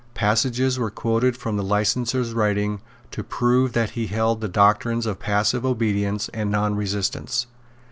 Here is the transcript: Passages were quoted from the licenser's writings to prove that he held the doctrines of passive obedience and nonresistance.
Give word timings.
Passages 0.15 0.79
were 0.79 0.89
quoted 0.89 1.37
from 1.37 1.57
the 1.57 1.63
licenser's 1.63 2.33
writings 2.33 2.79
to 3.11 3.23
prove 3.23 3.73
that 3.73 3.91
he 3.91 4.07
held 4.07 4.41
the 4.41 4.47
doctrines 4.47 5.05
of 5.05 5.19
passive 5.19 5.63
obedience 5.63 6.27
and 6.33 6.49
nonresistance. 6.49 7.45